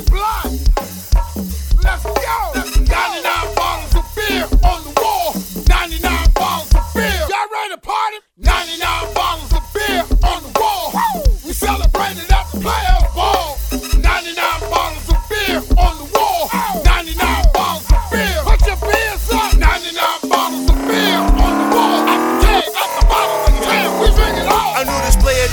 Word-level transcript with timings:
D-Black. 0.00 0.44
Let's 1.82 2.04
go. 2.04 2.59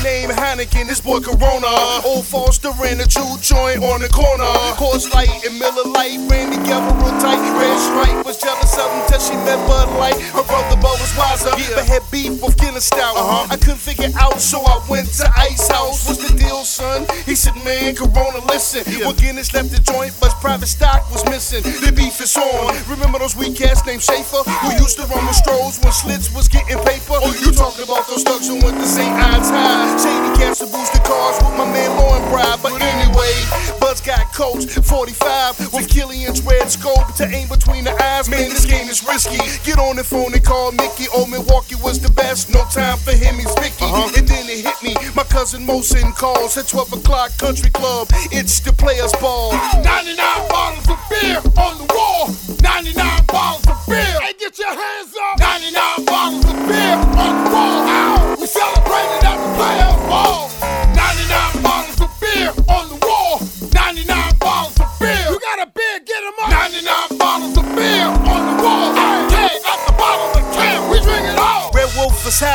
Player 0.07 0.31
Heineken, 0.39 0.87
this 0.87 1.01
boy 1.01 1.19
Corona. 1.19 1.67
Old 2.07 2.23
Foster 2.23 2.71
in 2.87 3.03
a 3.03 3.07
chew 3.11 3.27
joint 3.43 3.83
on 3.83 3.99
the 3.99 4.07
corner. 4.07 4.47
Coors 4.79 5.03
Light 5.11 5.27
and 5.43 5.59
Miller 5.59 5.83
Lite 5.83 6.23
ran 6.31 6.47
together 6.47 6.95
real 7.03 7.11
tight. 7.19 7.35
Red 7.59 7.75
Stripe 7.75 8.23
was 8.23 8.39
jealous 8.39 8.71
of 8.79 8.87
him 8.87 9.03
till 9.11 9.19
she 9.19 9.35
met 9.43 9.59
Bud 9.67 9.91
Light. 9.99 10.15
Her 10.31 10.47
brother 10.47 10.79
Bo 10.79 10.95
was 10.95 11.11
wiser, 11.19 11.51
but 11.75 11.83
had 11.83 12.07
beef 12.07 12.39
with 12.39 12.55
Guinness 12.55 12.87
Stout. 12.87 13.19
Uh-huh. 13.19 13.51
I 13.51 13.57
couldn't 13.59 13.83
figure 13.83 14.07
out, 14.15 14.39
so 14.39 14.63
I 14.63 14.79
went 14.87 15.11
to 15.19 15.27
Ice 15.35 15.67
House. 15.67 16.07
What's 16.07 16.23
the 16.23 16.31
deal, 16.39 16.63
son? 16.63 17.03
He 17.27 17.35
said, 17.35 17.59
man, 17.67 17.91
Corona, 17.93 18.39
listen. 18.47 18.87
When 19.03 19.15
Guinness 19.19 19.53
left 19.53 19.75
the 19.75 19.83
joint, 19.83 20.15
but 20.23 20.31
private 20.39 20.71
stock 20.71 21.03
was 21.11 21.27
missing. 21.27 21.67
The 21.83 21.91
beef 21.91 22.15
is 22.23 22.31
on. 22.39 22.71
Remember 22.87 23.19
those 23.19 23.35
weak 23.35 23.59
cats 23.59 23.83
named 23.83 24.07
Schaefer 24.07 24.39
who 24.63 24.71
used 24.79 24.95
to 25.03 25.05
run 25.11 25.27
with 25.27 25.35
Strohs 25.35 25.83
when 25.83 25.91
Schlitz 25.91 26.31
was 26.31 26.47
getting 26.47 26.79
paper? 26.87 27.19
Oh, 27.19 27.35
You 27.43 27.51
talking 27.51 27.83
about 27.83 28.07
those 28.07 28.23
thugs 28.23 28.47
who 28.47 28.55
went 28.63 28.79
to 28.79 28.87
St. 28.87 29.11
Ides 29.11 29.51
High? 29.51 29.96
Shady 29.97 30.37
boost 30.65 30.93
the 30.93 31.01
cars 31.05 31.37
with 31.41 31.57
my 31.57 31.65
man 31.65 31.89
Löwenbräu. 31.97 32.61
But 32.61 32.81
anyway, 32.81 33.33
Buzz 33.79 34.01
got 34.01 34.31
Colt 34.33 34.69
45 34.69 35.73
with 35.73 35.87
Killian's 35.89 36.41
red 36.41 36.69
scope 36.69 37.13
to 37.15 37.25
aim 37.27 37.47
between 37.47 37.83
the 37.83 37.93
eyes. 38.03 38.29
Man, 38.29 38.49
this 38.49 38.65
game 38.65 38.89
is 38.89 39.05
risky. 39.05 39.37
Get 39.63 39.79
on 39.79 39.95
the 39.95 40.03
phone 40.03 40.33
and 40.33 40.43
call 40.43 40.71
Mickey. 40.71 41.07
Old 41.15 41.29
Milwaukee 41.29 41.75
was 41.81 41.99
the 41.99 42.11
best. 42.11 42.49
No 42.49 42.63
time 42.71 42.97
for 42.97 43.11
him, 43.11 43.35
he's 43.35 43.53
Vicky. 43.55 43.85
Uh-huh. 43.85 44.11
And 44.17 44.27
then 44.27 44.45
it 44.49 44.65
hit 44.65 44.79
me. 44.83 44.95
My 45.15 45.23
cousin 45.23 45.65
Mosin 45.65 46.13
calls 46.15 46.57
at 46.57 46.67
12 46.67 46.93
o'clock 46.93 47.37
country 47.37 47.69
club. 47.71 48.07
It's 48.31 48.59
the 48.59 48.73
players' 48.73 49.13
ball. 49.21 49.53
99 49.81 50.15
bottles 50.49 50.89
of 50.89 50.99
beer 51.09 51.37
on 51.57 51.77
the 51.77 51.87
wall. 51.93 52.29
99 52.61 53.25
bottles 53.27 53.67
of 53.67 53.77
beer. 53.87 54.19
Hey, 54.21 54.33
get 54.39 54.57
your 54.57 54.73
hands 54.73 55.13
up. 55.15 55.39
99 55.39 56.05
bottles 56.05 56.45
of 56.45 56.57
beer 56.67 56.97
on 57.17 57.43
the 57.43 57.46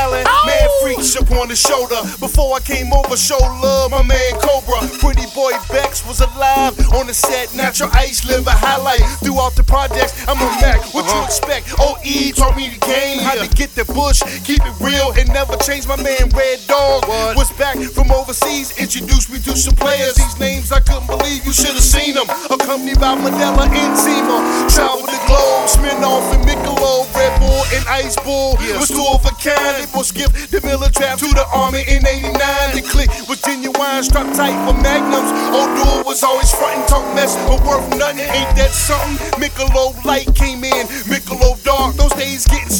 Wolf 0.02 0.12
was 0.12 0.26
howling, 0.26 0.46
man 0.46 0.68
oh! 0.68 0.80
freaks 0.82 1.16
up 1.16 1.30
on 1.32 1.48
the 1.48 1.56
shoulder. 1.56 2.00
Before 2.18 2.56
I 2.56 2.60
came 2.60 2.92
over, 2.92 3.16
show 3.16 3.38
love, 3.38 3.90
my 3.90 4.02
man 4.02 4.32
Cobra. 4.40 4.82
Pretty 4.98 5.26
boy 5.34 5.52
Beck's 5.70 6.06
was 6.06 6.20
alive 6.20 6.78
on 6.94 7.06
the 7.06 7.14
set. 7.14 7.54
Natural 7.54 7.90
ice, 7.92 8.24
live 8.26 8.46
a 8.46 8.50
highlight 8.50 9.02
throughout 9.22 9.54
the 9.54 9.62
projects. 9.62 10.26
I'm 10.28 10.38
a 10.38 10.48
Mac, 10.62 10.82
what 10.94 11.04
you 11.06 11.10
uh-huh. 11.10 11.26
expect? 11.26 11.74
OE 11.78 12.30
taught 12.34 12.56
me 12.56 12.70
the 12.70 12.80
game, 12.86 13.18
how 13.18 13.34
to 13.34 13.48
get 13.54 13.74
the 13.74 13.84
bush, 13.86 14.22
keep 14.44 14.62
it 14.62 14.76
real 14.80 15.12
and 15.18 15.28
never 15.32 15.56
change. 15.58 15.86
My 15.86 15.96
man 15.96 16.30
Red 16.34 16.60
Dog 16.66 17.06
was 17.36 17.50
back 17.58 17.78
from 17.78 18.10
overseas, 18.10 18.78
introduced 18.78 19.30
me 19.30 19.38
to 19.42 19.56
some 19.56 19.74
players. 19.74 20.14
These 20.14 20.38
names 20.38 20.72
I 20.72 20.80
couldn't 20.80 21.06
believe, 21.06 21.44
you 21.44 21.52
should 21.52 21.74
have 21.74 21.82
seen 21.82 22.14
them. 22.14 22.28
Accompanied 22.50 23.00
by 23.00 23.18
Mandela 23.18 23.66
and 23.66 23.94
Zima. 23.98 24.38
Travel 24.70 25.06
the 25.06 25.18
globe, 25.26 25.66
Smirnoff 25.66 26.34
and 26.34 26.46
Michelob, 26.82 27.14
Red 27.14 27.38
Bull 27.40 27.62
and 27.74 27.86
Ice 27.88 28.16
Bull. 28.16 28.56
Was 28.78 28.88
two 28.88 29.06
of 29.14 29.24
a 29.24 29.30
kind. 29.38 29.78
They 29.78 29.86
both 29.92 30.06
skipped 30.06 30.50
the 30.50 30.60
military 30.62 31.16
to 31.16 31.28
the 31.30 31.46
army 31.54 31.84
in 31.86 32.06
89. 32.06 32.34
The 32.74 32.82
click 32.82 33.10
was 33.28 33.40
genuine, 33.42 34.02
strapped 34.02 34.34
tight 34.34 34.58
for 34.66 34.74
magnums. 34.82 35.30
Old 35.54 35.70
dude 35.78 36.06
was 36.06 36.22
always 36.22 36.50
frontin', 36.52 36.86
talk 36.86 37.06
mess, 37.14 37.36
but 37.46 37.62
worth 37.62 37.86
nothing. 37.96 38.26
Ain't 38.26 38.56
that 38.56 38.70
something? 38.70 39.16
Michelob 39.38 40.04
Light 40.04 40.34
came 40.34 40.64
in, 40.64 40.86
Michelob 41.06 41.62
Dark. 41.62 41.94
Those 41.94 42.12
days 42.14 42.46
getting 42.46 42.68
smoked 42.68 42.68
in 42.68 42.68
the 42.68 42.71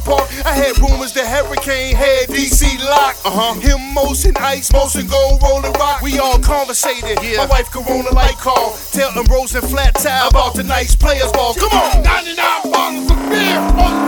park. 0.00 0.28
I 0.44 0.52
had 0.54 0.78
rumors 0.78 1.12
that 1.14 1.26
Hurricane 1.26 1.94
had 1.96 2.28
DC 2.28 2.78
locked. 2.84 3.24
Uh-huh. 3.24 3.54
Him, 3.60 3.78
Molson, 3.94 4.36
Ice, 4.40 4.70
Molson, 4.70 5.08
Gold, 5.10 5.42
Rolling 5.42 5.72
Rock. 5.72 6.02
We 6.02 6.18
all 6.18 6.38
conversated. 6.38 7.18
My 7.36 7.46
wife 7.46 7.70
Corona 7.70 8.10
Light 8.10 8.36
call. 8.36 8.76
Tell 8.92 9.10
Rose 9.24 9.54
and 9.54 9.68
Flat 9.68 9.94
Tire 9.94 10.28
about 10.28 10.54
tonight's 10.54 10.96
players 10.96 11.30
ball. 11.32 11.54
Come 11.54 11.72
on. 11.72 12.02
99 12.02 12.72
bottles 12.72 13.10
of 13.10 13.30
beer 13.30 13.58
on 13.58 13.99